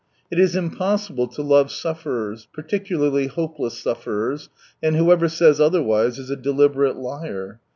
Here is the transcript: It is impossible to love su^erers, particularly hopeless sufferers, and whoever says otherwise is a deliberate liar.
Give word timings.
It 0.31 0.39
is 0.39 0.55
impossible 0.55 1.27
to 1.27 1.43
love 1.43 1.67
su^erers, 1.67 2.47
particularly 2.51 3.27
hopeless 3.27 3.77
sufferers, 3.77 4.49
and 4.81 4.95
whoever 4.95 5.29
says 5.29 5.61
otherwise 5.61 6.17
is 6.17 6.31
a 6.31 6.35
deliberate 6.35 6.97
liar. 6.97 7.59